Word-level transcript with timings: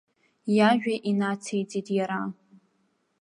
Иажәа 0.55 0.95
инациҵеит 1.09 1.87
иара. 1.97 2.21